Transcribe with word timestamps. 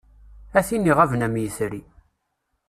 A 0.57 0.61
tin 0.67 0.89
iɣaben 0.91 1.25
am 1.25 1.35
yitri. 1.41 1.81